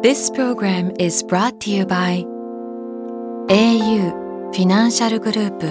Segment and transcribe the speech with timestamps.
[0.00, 2.24] This program is brought to you by
[3.48, 5.66] au フィナンシャルグループ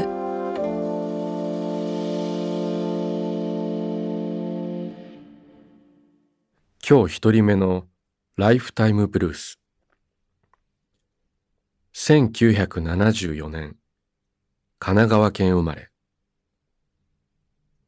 [6.86, 7.86] 今日一人目の
[8.36, 9.62] ライフタイムブルース
[11.94, 13.78] 1974年
[14.78, 15.90] 神奈川県生まれ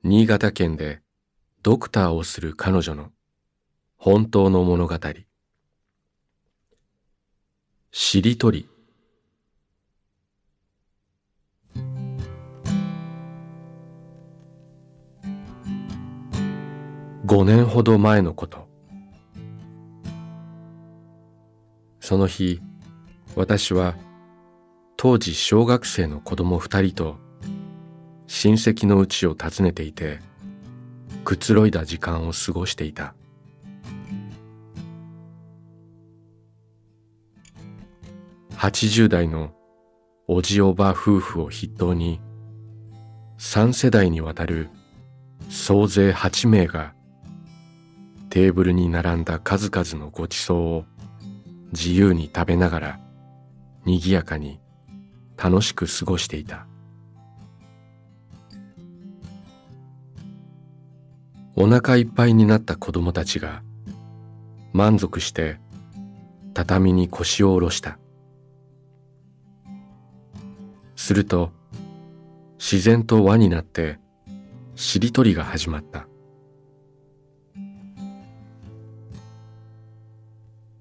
[0.04, 1.02] 新潟県で
[1.64, 3.12] ドクターをする彼女の
[3.98, 4.96] 本当の物語
[7.92, 8.70] しりとり。
[17.26, 18.68] 5年ほど前のこと。
[22.00, 22.60] その日
[23.36, 23.96] 私は
[24.98, 27.18] 当時小学生の子供二人と
[28.28, 30.20] 親戚の家を訪ねていて
[31.24, 33.14] くつろいだ時間を過ごしていた。
[38.60, 39.54] 80代の
[40.28, 42.20] おじおば夫婦を筆頭に
[43.38, 44.68] 3世代にわたる
[45.50, 46.94] 総勢8名が
[48.30, 50.86] テーブルに並んだ数々のごちそうを
[51.72, 53.00] 自由に食べながら
[53.86, 54.60] 賑やかに
[55.42, 56.68] 楽しく過ごしていた。
[61.56, 63.64] お腹いっぱいになった子供たちが
[64.74, 65.60] 満足して
[66.54, 67.99] 畳に腰を下ろした。
[71.10, 71.52] すると
[72.60, 73.98] 自然と輪になって
[74.76, 76.06] しりとりが始まった。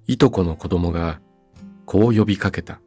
[0.07, 1.23] いとこの子供が
[1.87, 2.79] こう呼びかけた。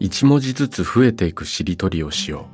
[0.00, 2.48] 一文字ずつ増えていくしりとりをしよ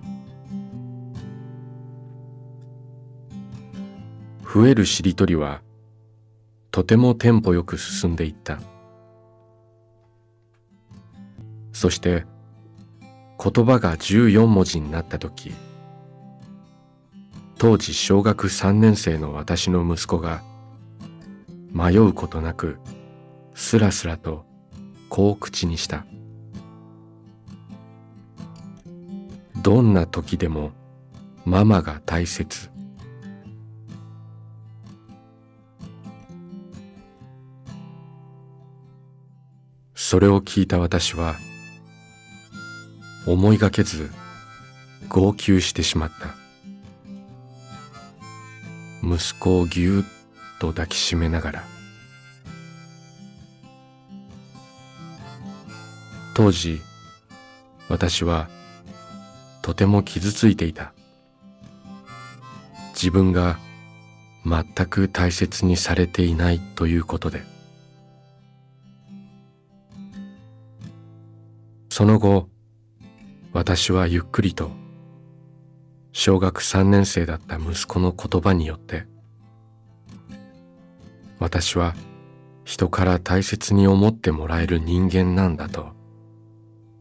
[4.42, 4.52] う。
[4.52, 5.62] 増えるしりとりは
[6.72, 8.60] とてもテンポよく進んでいった。
[11.80, 12.26] そして
[13.42, 15.54] 言葉が14文字になった時
[17.56, 20.42] 当時小学3年生の私の息子が
[21.72, 22.76] 迷うことなく
[23.54, 24.44] すらすらと
[25.08, 26.04] こう口にした。
[29.62, 30.72] どんな時でも
[31.46, 32.68] ママが大切。
[39.94, 41.36] それを聞いた私は
[43.26, 44.10] 思いがけず
[45.08, 46.34] 号泣してしまった。
[49.02, 50.02] 息子をぎゅっ
[50.58, 51.64] と抱きしめながら。
[56.34, 56.80] 当時
[57.88, 58.48] 私は
[59.62, 60.92] とても傷ついていた。
[62.94, 63.58] 自分が
[64.44, 67.42] 全く大切にされていないということで。
[71.90, 72.48] その後
[73.52, 74.70] 私はゆっくりと
[76.12, 79.06] 小学3年生だった息子の言葉によって
[81.38, 81.94] 私は
[82.64, 85.92] 人から大切に思ってもらえる人間なんだと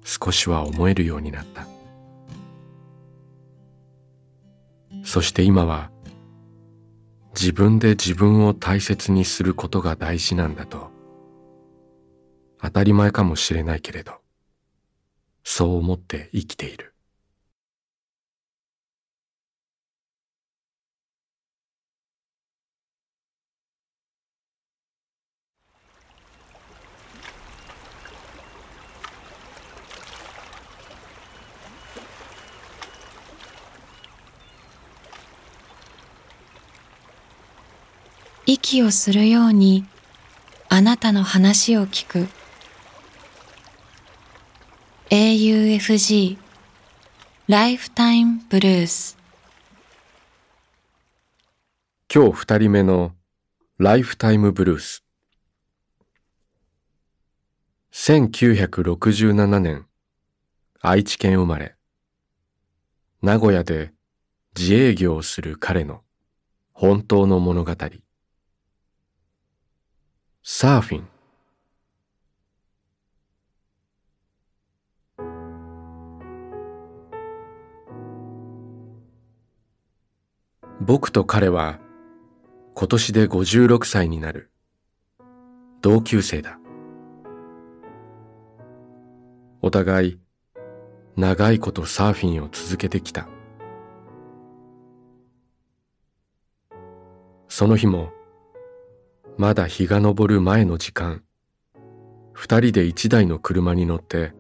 [0.04, 1.68] 少しは思えるようになった。
[5.04, 5.92] そして今は
[7.34, 10.92] 自分で自分を大切にすることが大事なんだと
[12.62, 14.19] 当たり前かもしれないけれど
[15.44, 16.94] そう思って生きている。
[38.46, 39.85] 息をするように
[40.70, 42.39] あなたの話を聞く。
[45.11, 46.38] AUFG
[47.47, 49.17] ライフタイムブルース
[52.14, 53.14] 今日二人目の
[53.79, 55.03] ライフタイムブルース
[57.91, 59.88] 1967年
[60.79, 61.76] 愛知県生まれ。
[63.23, 63.91] 名古屋で
[64.56, 66.02] 自営業をする彼の
[66.72, 67.72] 本当の物語。
[70.44, 71.08] サーフィン
[80.81, 81.78] 僕と彼は
[82.73, 84.49] 今年で56歳になる。
[85.81, 86.58] 同級生だ。
[89.61, 90.20] お互い
[91.17, 93.28] 長いことサーフィンを続けてきた。
[97.49, 98.11] その日も
[99.37, 101.23] まだ日が昇る前の時間
[102.32, 104.34] 二人で一台の車に乗って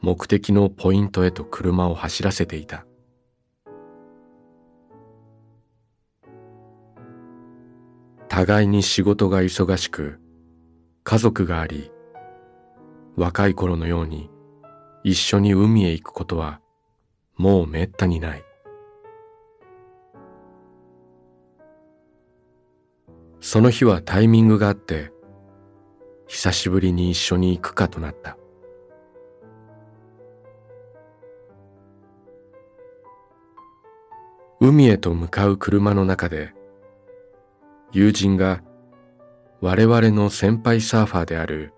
[0.00, 2.86] 目的のポイントへと車を走らせていた。
[8.34, 10.18] 互いに仕事が忙しく
[11.04, 11.92] 家族があり
[13.14, 14.30] 若い頃のように
[15.04, 16.62] 一緒に海へ行くことは
[17.36, 18.42] もうめったにない。
[23.42, 25.12] その日はタイミングがあって
[26.26, 28.38] 久しぶりに一緒に行くかとなった。
[34.58, 36.54] 海へと向かう車の中で
[37.92, 38.62] 友人が
[39.60, 41.74] 我々の先輩サーファーである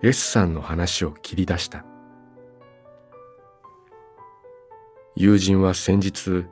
[0.00, 1.84] S さんの話を切り出した。
[5.16, 6.44] 友人は先日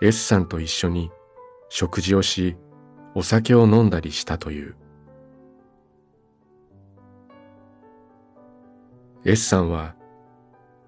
[0.00, 1.10] S さんと一緒に
[1.70, 2.56] 食事をし
[3.16, 4.76] お酒を飲んだりしたという。
[9.24, 9.96] S さんは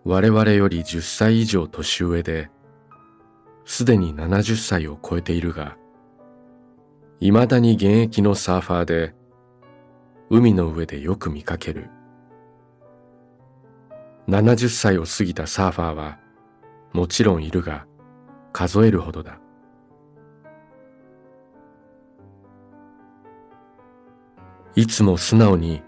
[0.04, 2.50] 我々より10歳以上年上で
[3.64, 5.76] すでに70歳を超えているが
[7.24, 9.14] 未だに現役のサーファーで
[10.28, 11.88] 海の上でよく見かける。
[14.28, 16.18] 70歳を過ぎたサーファーは
[16.92, 17.86] もちろんいるが
[18.52, 19.40] 数えるほどだ。
[24.76, 25.82] いつも素直に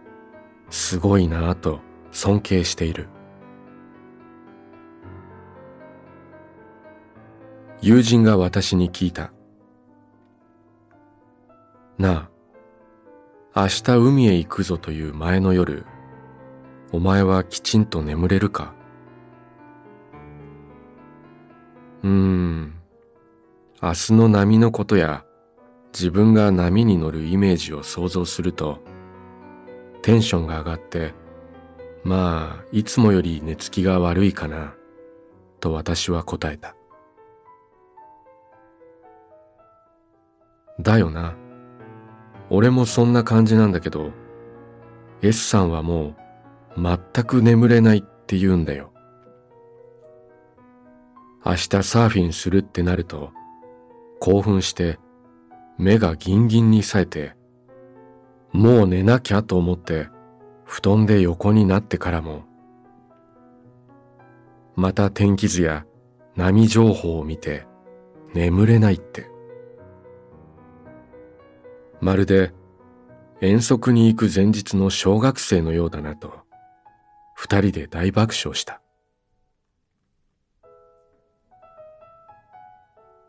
[0.70, 1.80] すごいなぁと
[2.12, 3.10] 尊敬している。
[7.82, 9.35] 友人が私に聞いた。
[11.98, 12.28] な
[13.54, 15.86] あ明日海へ行くぞという前の夜
[16.92, 18.74] お前はきちんと眠れるか？
[22.02, 22.74] うーん。
[23.82, 25.24] 明日の波のことや
[25.92, 28.78] 自分が波に乗るイメージを想像すると
[30.02, 31.14] テンションが上がって
[32.04, 34.74] まあいつもより寝つきが悪いかな
[35.60, 36.76] と私は答えた。
[40.78, 41.34] だよな。
[42.50, 44.12] 俺もそんな感じなんだけど
[45.22, 46.14] S さんはも
[46.76, 48.92] う全く眠れないって言うんだよ。
[51.44, 53.30] 明日サーフィンするってなると
[54.18, 54.98] 興奮して
[55.78, 57.36] 目がギンギンに冴えて
[58.52, 60.08] もう寝なきゃと思って
[60.64, 62.44] 布団で横になってからも
[64.74, 65.86] また天気図や
[66.34, 67.66] 波情報を見て
[68.34, 69.35] 眠れないって。
[72.00, 72.52] まるで
[73.40, 76.40] 遠足に行く前日の小学生のようだなと
[77.34, 78.80] 二人で大爆笑した。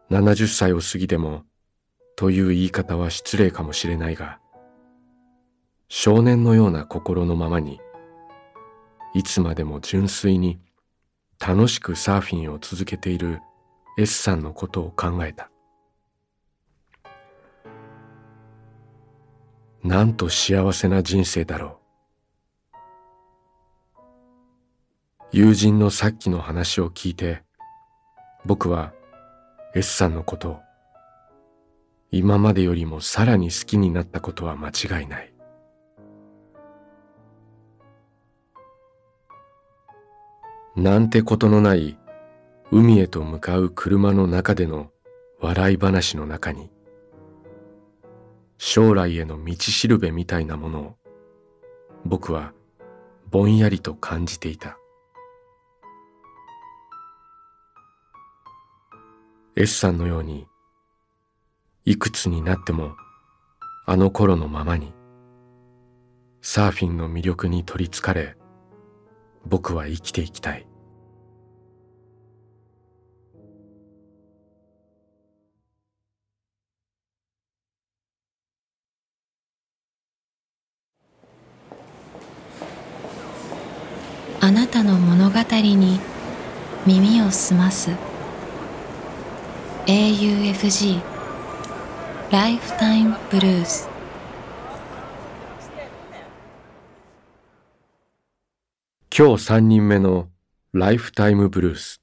[0.09, 1.43] 70歳を過ぎても
[2.15, 4.39] という言い方は失礼かもしれないが
[5.89, 7.81] 少年のような心のままに
[9.13, 10.59] いつまでも純粋に
[11.39, 13.41] 楽しくサーフィンを続けている
[13.97, 15.49] S さんのことを考えた。
[19.83, 21.77] なんと幸せな人生だろう。
[25.31, 27.43] 友人のさっきの話を聞いて
[28.45, 28.93] 僕は
[29.75, 30.59] S さんのことを
[32.11, 35.33] 今までよりもさらに好きになったことは間違いない。
[40.75, 41.97] なんてことのない
[42.71, 44.91] 海へと向かう車の中での
[45.39, 46.69] 笑い話の中に
[48.57, 50.95] 将来への道しるべみたいなものを
[52.05, 52.53] 僕は
[53.29, 54.77] ぼんやりと感じていた。
[59.55, 60.47] S さんのように
[61.83, 62.95] いくつになっても
[63.87, 64.93] あの頃のままに
[66.41, 68.37] サーフィンの魅力に取りつかれ
[69.45, 70.67] 僕は生きていきたい。
[84.47, 85.99] あなたの物語に
[86.85, 87.91] 耳を澄ます。
[89.87, 91.01] AUFG
[92.31, 93.89] ライフタイムブルース
[99.13, 100.29] 今日三人目の
[100.71, 102.01] ライフタイムブルース。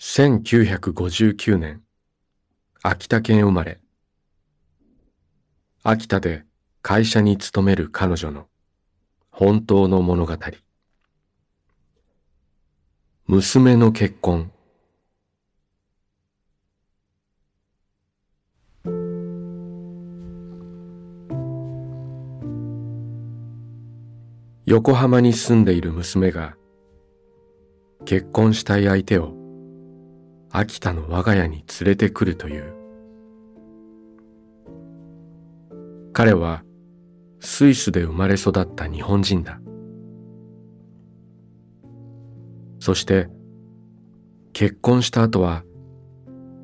[0.00, 1.82] 1959年、
[2.82, 3.78] 秋田県生まれ。
[5.84, 6.44] 秋田で
[6.82, 8.48] 会社に勤める彼女の。
[9.38, 10.34] 本当の物語。
[13.26, 14.50] 娘の結婚。
[24.64, 26.56] 横浜に住んでいる娘が
[28.06, 29.34] 結婚したい相手を
[30.50, 32.74] 秋田の我が家に連れてくるという
[36.14, 36.65] 彼は
[37.46, 39.60] スイスで生まれ育った日本人だ
[42.80, 43.28] そして
[44.52, 45.62] 結婚した後は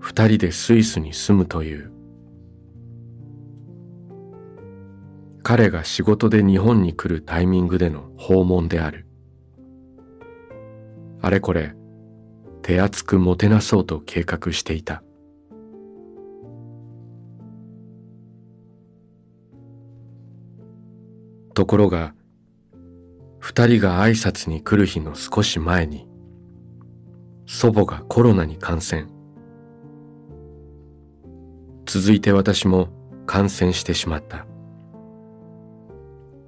[0.00, 1.92] 二人でスイスに住むという
[5.44, 9.06] 彼が仕事で日本に来るタイミングでの訪問である。
[11.20, 11.74] あれこれ
[12.62, 15.02] 手厚くもてなそうと計画していた。
[21.62, 22.12] ところが、
[23.38, 26.08] 二人が挨拶に来る日の少し前に、
[27.46, 29.06] 祖母がコロナに感染。
[31.86, 32.88] 続いて私も
[33.26, 34.44] 感染してしまった。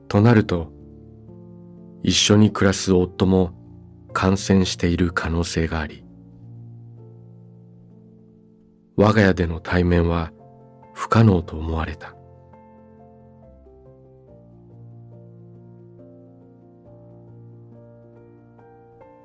[0.09, 0.73] となると、
[2.03, 3.53] 一緒に暮らす夫も
[4.13, 6.03] 感染している可能性があり、
[8.97, 10.33] 我が家での対面は
[10.93, 12.14] 不可能と思われた。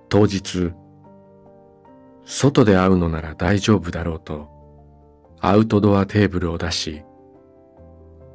[0.09, 0.73] 当日、
[2.25, 4.49] 外で会うのなら大丈夫だろうと、
[5.39, 7.03] アウトドアテーブルを出し、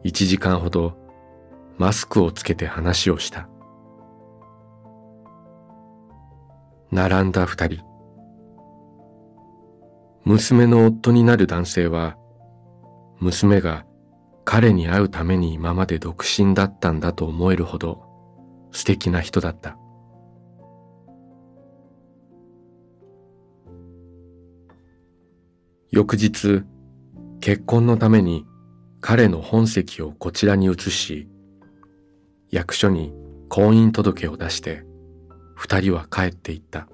[0.04, 0.96] 一時間ほど
[1.76, 3.48] マスクをつけて話をした。
[6.92, 7.84] 並んだ二人。
[10.24, 12.16] 娘の夫になる男性は、
[13.18, 13.84] 娘が
[14.44, 18.02] 彼に会うために今まで独身だったんだと思えるほど
[18.70, 19.76] 素敵な人だった。
[25.94, 26.64] 翌日、
[27.38, 28.44] 結婚のために
[29.00, 31.28] 彼の本籍をこちらに移し、
[32.50, 33.14] 役所に
[33.48, 34.82] 婚姻届を出して
[35.54, 36.88] 二人は帰っていった。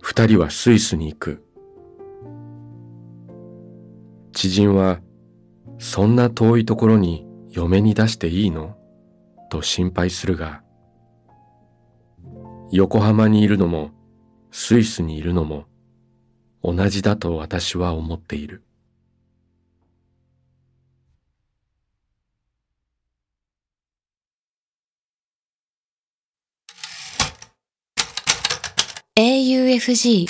[0.00, 1.44] 二人はスイスに行く。
[4.32, 4.98] 知人は
[5.78, 8.76] そんな遠いところに嫁に出していいの？
[9.48, 10.61] と心配するが
[12.74, 13.90] 横浜にいるのも
[14.50, 15.66] スイスにいるのも
[16.64, 18.62] 同じだと私は思っている。
[29.16, 30.26] AUFG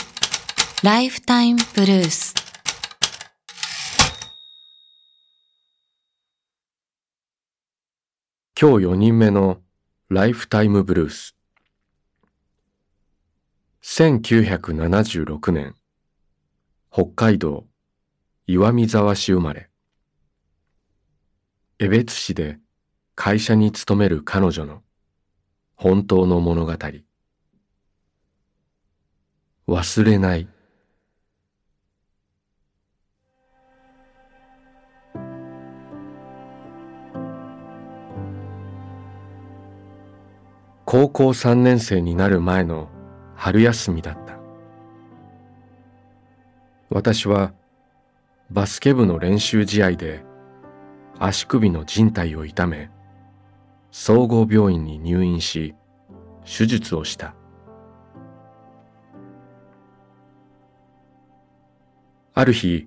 [0.82, 2.34] ライフタイムブルース
[8.60, 9.58] 今日4人目の
[10.08, 11.36] ライフタイムブルース
[13.84, 15.74] 1976年
[16.88, 17.66] 北海道
[18.46, 19.70] 岩見沢市生まれ。
[21.80, 22.60] 江別市で
[23.16, 24.82] 会社に勤める彼女の
[25.74, 26.72] 本当の物語。
[29.66, 30.48] 忘れない。
[40.84, 42.91] 高校3年生になる前の
[43.42, 44.38] 春休みだった。
[46.90, 47.52] 私は
[48.52, 50.24] バスケ部の練習試合で
[51.18, 52.88] 足首の靭帯を痛め
[53.90, 55.74] 総合病院に入院し
[56.44, 57.34] 手術をした。
[62.34, 62.86] ある日、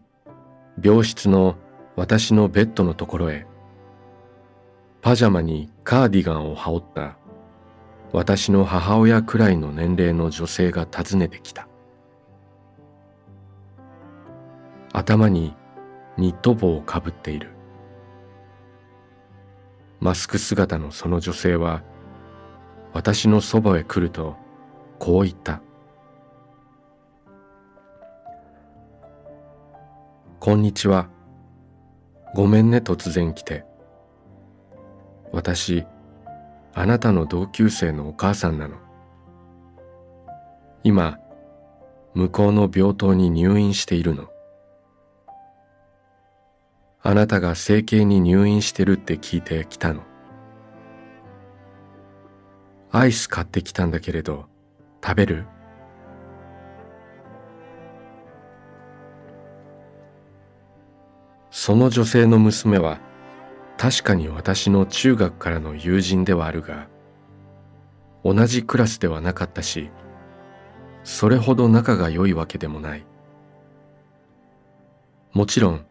[0.81, 1.57] 病室の
[1.97, 3.45] 私のベッドのところへ、
[5.01, 7.24] パジャマにカーディガンを羽織った。
[8.15, 11.67] 私の母親くらいの年齢の女性が訪ねてきた。
[14.93, 15.53] 頭に
[16.15, 17.49] ニット帽をかぶっている。
[19.99, 21.83] マスク姿のその女性は
[22.93, 24.37] 私のそばへ来ると
[24.97, 25.61] こう言った。
[30.39, 31.09] こんにちは。
[32.33, 33.65] ごめんね突然来て。
[35.33, 35.85] 私、
[36.77, 38.75] あなたの同級生のお母さんなの。
[40.83, 41.17] 今、
[42.13, 44.29] 向こうの病棟に入院しているの。
[47.01, 50.01] あなたが整形に入院してるって聞いて来たの。
[52.91, 54.45] アイス買ってきたんだけれど
[55.03, 55.45] 食べる？
[61.51, 62.99] その女性の娘は
[63.77, 66.87] 確かに私の中学からの友人ではあるが
[68.23, 69.91] 同じクラスではなかったし
[71.03, 73.05] それほど仲が良いわけでもない。
[75.33, 75.85] もちろん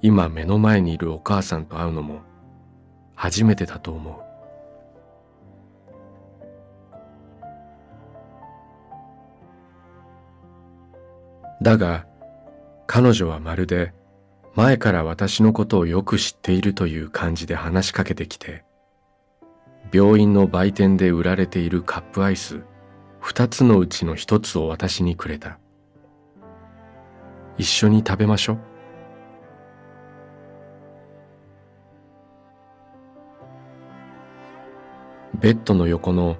[0.00, 2.20] 今目の前にいるお母さんと会うのも
[3.14, 4.14] 初めてだと思う。
[11.64, 12.06] だが
[12.86, 13.92] 彼女はまるで
[14.54, 18.64] 前から私のことをよく知っているという感じで話しかけてきて
[19.92, 22.60] 病院の売店で売られているカップアイス
[23.18, 25.58] 二つのうちの一つを私にくれた
[27.56, 28.58] 一緒に食べましょう
[35.38, 36.36] ベッドの横の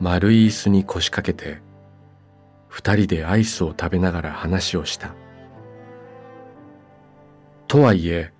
[0.00, 1.62] 丸い椅子に腰掛けて
[2.68, 5.14] 二人でアイスを食べながら話をした。
[7.74, 8.32] とはいえ、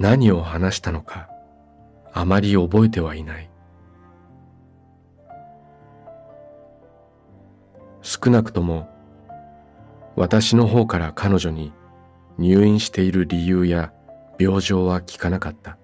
[0.00, 1.28] 何を話したのか、
[2.12, 3.48] あまり覚えてはいない。
[8.02, 8.88] 少なくとも、
[10.16, 11.72] 私の方から彼女に
[12.38, 13.92] 入院している理由や
[14.36, 15.78] 病状は聞かなかった。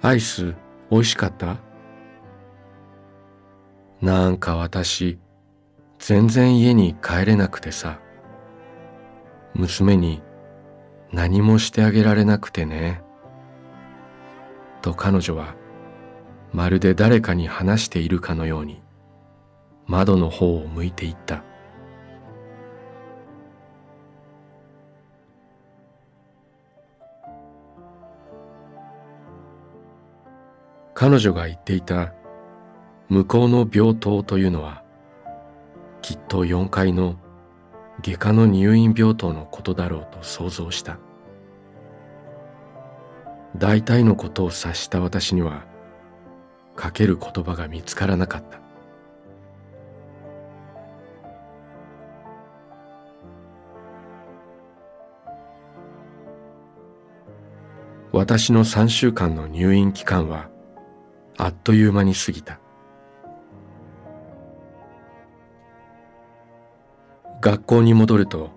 [0.00, 0.54] アイス
[0.92, 1.56] 美味しかった？
[4.00, 5.18] なんか私、
[5.98, 8.00] 全然家に帰れなくてさ、
[9.54, 10.22] 娘に
[11.12, 13.02] 何もしてあげられなくてね。
[14.82, 15.56] と彼女は
[16.52, 18.80] まるで誰かに話しているかのように
[19.86, 21.42] 窓の方を向いていった。
[30.94, 32.14] 彼女が言っていた
[33.10, 34.82] 向こうの病棟というのは
[36.06, 37.16] きっと4階の
[38.00, 41.00] 外科の入院病棟のことだろうと想像した。
[43.56, 45.64] 大体のことを察した私には
[46.76, 48.60] かける言葉が見つからなかった。
[58.12, 60.50] 私の3週間の入院期間は
[61.36, 62.60] あっという間に過ぎた。
[67.46, 68.50] 学校に戻ると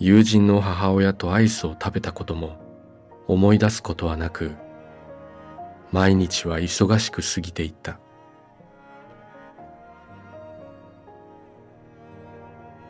[0.00, 2.56] 友人の母親とアイスを食べたことも
[3.28, 4.56] 思い出すことはなく
[5.92, 8.00] 毎日は忙しく過ぎていった。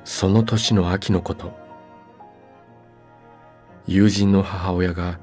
[0.04, 1.52] その年の秋のこと
[3.86, 5.20] 友人の母親が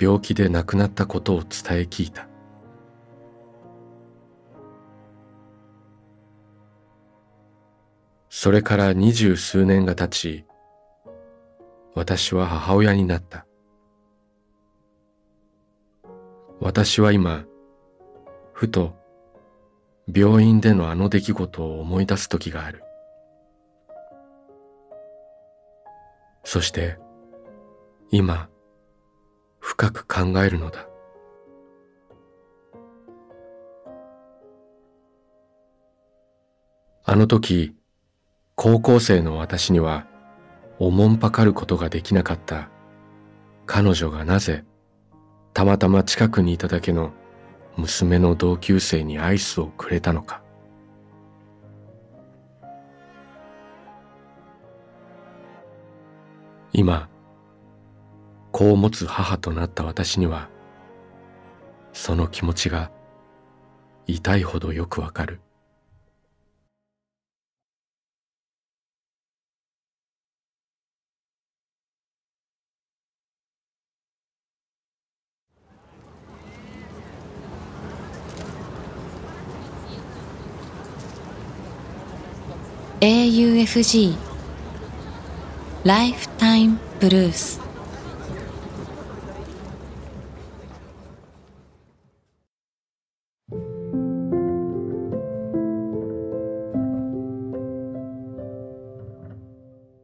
[0.00, 2.31] 病気で亡くなったことを伝え聞いた。
[8.42, 10.44] それから二十数年が経ち、
[11.94, 13.46] 私は母親になった。
[16.58, 17.44] 私は今、
[18.52, 18.96] ふと
[20.12, 22.82] 病院でのあの出来事を思い出す時がある。
[26.42, 26.98] そして
[28.10, 28.48] 今
[29.60, 30.88] 深く考えるのだ。
[37.04, 37.76] あの時
[38.54, 40.06] 高校生の私には
[40.78, 42.68] おもんぱかることができなかった。
[43.66, 44.64] 彼女がなぜ
[45.54, 47.12] たまたま近くにいただけの
[47.76, 50.42] 娘の同級生にアイスをくれたのか。
[56.74, 57.08] 今
[58.50, 60.48] 子を持つ母となった私には
[61.92, 62.90] その気持ちが
[64.06, 65.40] 痛いほどよくわかる。
[83.02, 84.14] AUFG
[85.82, 87.58] ライフタイムブルース「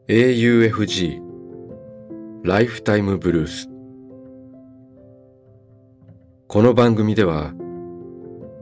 [0.08, 1.22] AUFG
[2.42, 3.68] ライフタイムブルース」
[6.48, 7.54] この番組では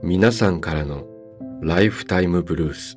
[0.03, 1.07] 皆さんからの
[1.63, 2.96] ライフタイムブルース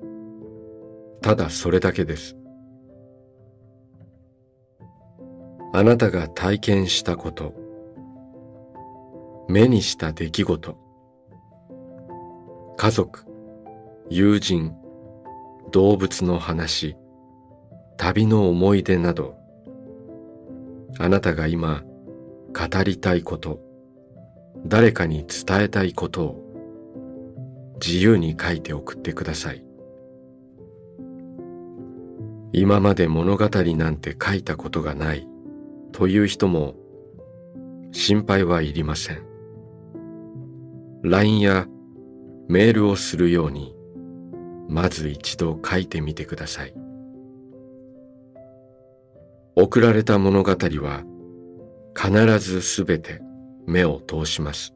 [1.21, 2.35] ただそれだけです。
[5.73, 7.53] あなたが体験したこと、
[9.47, 10.77] 目にした出来事、
[12.75, 13.25] 家族、
[14.09, 14.75] 友人、
[15.71, 16.97] 動物の話、
[17.97, 19.35] 旅の思い出など、
[20.99, 21.83] あなたが今
[22.53, 23.61] 語りたいこと、
[24.65, 29.70] 誰かに伝えたいことを自由に書いて送ってください。
[32.53, 35.27] 今まで物語なんて書いたことがない
[35.93, 36.75] という人も
[37.91, 39.23] 心配はいりません。
[41.03, 41.67] LINE や
[42.47, 43.73] メールをするように
[44.67, 46.73] まず一度書いてみてください。
[49.55, 51.03] 送られた物語は
[51.95, 53.21] 必ずすべて
[53.65, 54.73] 目を通します。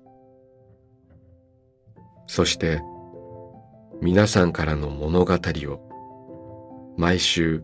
[2.27, 2.81] そして
[4.01, 5.84] 皆さんからの物語を
[6.97, 7.63] 毎週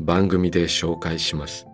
[0.00, 1.66] 番組で紹介します。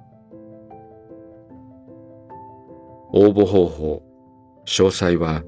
[3.12, 4.02] 応募方法、
[4.66, 5.42] 詳細は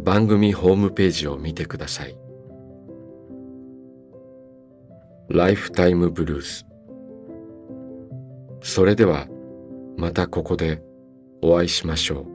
[0.00, 2.16] 番組ホームページを見てください。
[5.28, 6.64] ライフタイムブルース
[8.62, 9.26] それでは
[9.98, 10.82] またここで
[11.42, 12.26] お会いしましょう。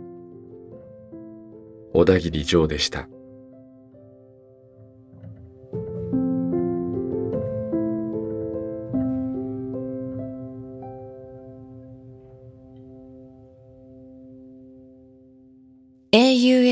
[1.94, 3.08] 小田切ジョーでした。